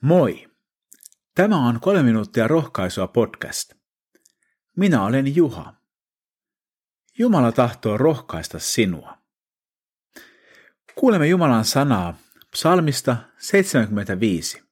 [0.00, 0.48] Moi!
[1.34, 3.72] Tämä on kolme minuuttia rohkaisua podcast.
[4.76, 5.74] Minä olen Juha.
[7.18, 9.18] Jumala tahtoo rohkaista sinua.
[10.94, 12.18] Kuulemme Jumalan sanaa
[12.50, 14.62] psalmista 75.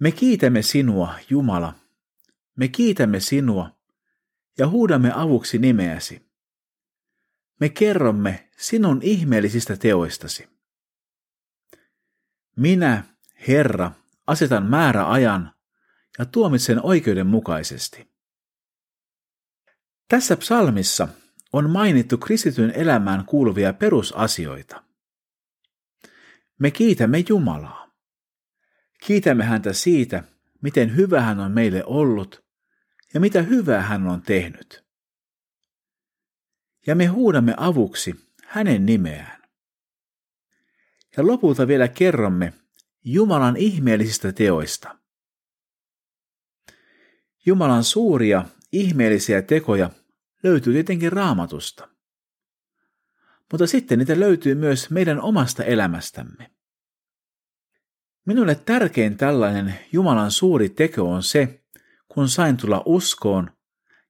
[0.00, 1.74] Me kiitämme sinua, Jumala.
[2.56, 3.70] Me kiitämme sinua
[4.58, 6.30] ja huudamme avuksi nimeäsi.
[7.60, 10.55] Me kerromme sinun ihmeellisistä teoistasi.
[12.56, 13.04] Minä,
[13.48, 13.92] Herra,
[14.26, 15.54] asetan määräajan
[16.18, 18.10] ja tuomitsen oikeudenmukaisesti.
[20.08, 21.08] Tässä psalmissa
[21.52, 24.82] on mainittu kristityn elämään kuuluvia perusasioita.
[26.58, 27.90] Me kiitämme Jumalaa.
[29.06, 30.24] Kiitämme häntä siitä,
[30.62, 32.44] miten hyvä hän on meille ollut
[33.14, 34.84] ja mitä hyvää hän on tehnyt.
[36.86, 39.35] Ja me huudamme avuksi hänen nimeään.
[41.16, 42.52] Ja lopulta vielä kerromme
[43.04, 44.98] Jumalan ihmeellisistä teoista.
[47.46, 49.90] Jumalan suuria, ihmeellisiä tekoja
[50.42, 51.88] löytyy tietenkin raamatusta.
[53.52, 56.50] Mutta sitten niitä löytyy myös meidän omasta elämästämme.
[58.26, 61.64] Minulle tärkein tällainen Jumalan suuri teko on se,
[62.08, 63.50] kun sain tulla uskoon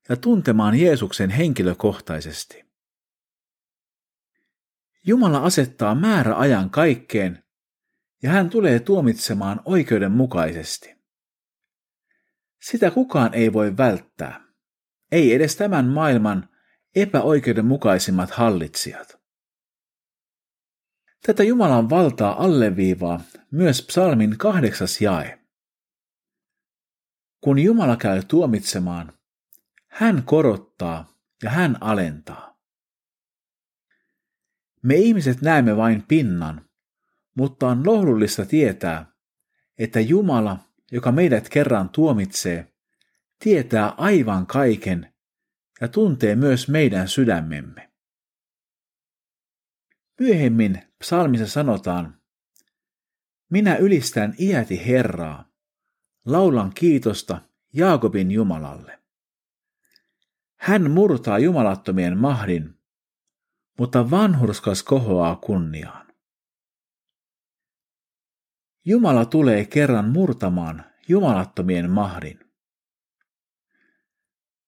[0.09, 2.66] ja tuntemaan Jeesuksen henkilökohtaisesti.
[5.07, 7.45] Jumala asettaa määräajan kaikkeen
[8.23, 10.97] ja hän tulee tuomitsemaan oikeudenmukaisesti.
[12.63, 14.41] Sitä kukaan ei voi välttää,
[15.13, 16.49] ei edes tämän maailman
[16.97, 19.21] epäoikeudenmukaisimmat hallitsijat.
[21.27, 25.41] Tätä Jumalan valtaa alleviivaa myös psalmin kahdeksas jae.
[27.41, 29.13] Kun Jumala käy tuomitsemaan,
[29.87, 31.09] hän korottaa
[31.43, 32.56] ja hän alentaa.
[34.87, 36.69] Me ihmiset näemme vain pinnan,
[37.37, 39.13] mutta on lohdullista tietää,
[39.79, 40.59] että Jumala,
[40.93, 42.73] joka meidät kerran tuomitsee,
[43.39, 45.15] tietää aivan kaiken
[45.81, 47.91] ja tuntee myös meidän sydämemme.
[50.21, 52.21] Myöhemmin psalmissa sanotaan,
[53.51, 55.49] minä ylistän iäti Herraa,
[56.27, 57.41] laulan kiitosta
[57.73, 58.99] Jaakobin Jumalalle.
[60.57, 62.76] Hän murtaa jumalattomien mahdin
[63.79, 66.07] mutta vanhurskas kohoaa kunniaan.
[68.85, 72.41] Jumala tulee kerran murtamaan jumalattomien mahdin.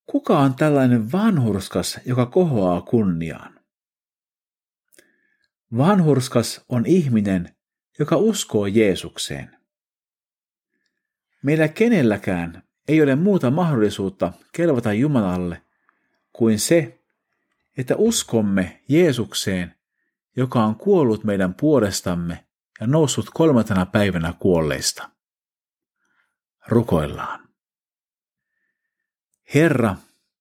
[0.07, 3.61] Kuka on tällainen vanhurskas, joka kohoaa kunniaan?
[5.77, 7.57] Vanhurskas on ihminen,
[7.99, 9.57] joka uskoo Jeesukseen.
[11.43, 15.63] Meillä kenelläkään ei ole muuta mahdollisuutta kelvata Jumalalle
[16.33, 16.98] kuin se,
[17.79, 19.75] että uskomme Jeesukseen,
[20.37, 22.47] joka on kuollut meidän puolestamme
[22.81, 25.11] ja noussut kolmantena päivänä kuolleista.
[26.69, 27.49] Rukoillaan.
[29.55, 29.97] Herra,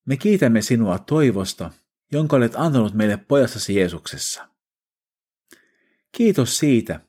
[0.06, 1.72] me kiitämme sinua toivosta,
[2.12, 4.50] jonka olet antanut meille pojastasi Jeesuksessa.
[6.12, 7.00] Kiitos siitä,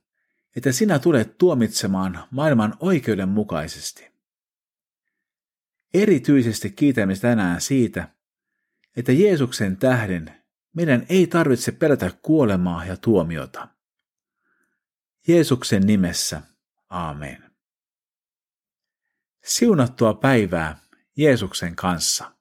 [0.57, 4.09] että sinä tulet tuomitsemaan maailman oikeudenmukaisesti.
[5.95, 8.18] Erityisesti kiitämme tänään siitä,
[8.99, 10.45] että Jeesuksen tähden
[10.77, 13.69] meidän ei tarvitse pelätä kuolemaa ja tuomiota.
[15.29, 16.43] Jeesuksen nimessä,
[16.91, 17.51] aamen.
[19.45, 20.79] Siunattua päivää
[21.17, 22.38] Jeesuksen kanssa.